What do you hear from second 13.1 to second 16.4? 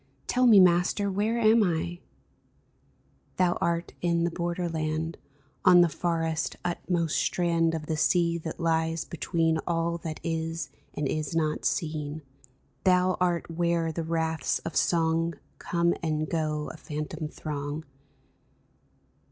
art where the wraiths of song Come and